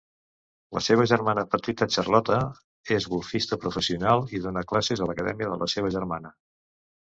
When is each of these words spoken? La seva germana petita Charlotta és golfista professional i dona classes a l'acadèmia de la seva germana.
La 0.75 0.81
seva 0.83 1.03
germana 1.09 1.43
petita 1.51 1.87
Charlotta 1.95 2.37
és 2.95 3.07
golfista 3.11 3.59
professional 3.67 4.27
i 4.39 4.43
dona 4.47 4.65
classes 4.73 5.05
a 5.07 5.11
l'acadèmia 5.13 5.53
de 5.53 5.61
la 5.67 5.69
seva 5.77 5.95
germana. 5.99 6.35